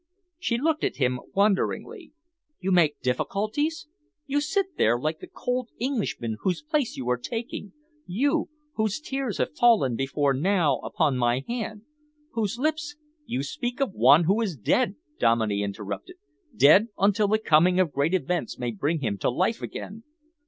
[0.39, 2.11] She looked at him wonderingly.
[2.59, 3.85] "You make difficulties?
[4.25, 7.73] You sit there like the cold Englishman whose place you are taking,
[8.07, 11.83] you whose tears have fallen before now upon my hand,
[12.31, 12.95] whose lips"
[13.27, 16.15] "You speak of one who is dead," Dominey interrupted,
[16.57, 20.01] "dead until the coming of great events may bring him to life again.